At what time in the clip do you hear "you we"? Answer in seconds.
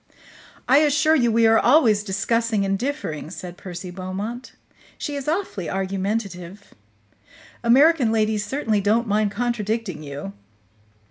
1.13-1.45